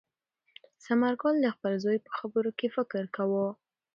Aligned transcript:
ثمر 0.85 1.13
ګل 1.21 1.35
د 1.41 1.47
خپل 1.55 1.73
زوی 1.83 1.97
په 2.05 2.11
خبرو 2.17 2.51
کې 2.59 2.67
فکر 2.75 3.03
کاوه. 3.15 3.47